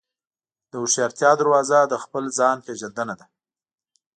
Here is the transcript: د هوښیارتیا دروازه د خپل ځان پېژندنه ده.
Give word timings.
د 0.71 0.73
هوښیارتیا 0.81 1.31
دروازه 1.41 1.79
د 1.87 1.93
خپل 2.03 2.23
ځان 2.37 2.57
پېژندنه 2.65 3.13
ده. 3.19 3.25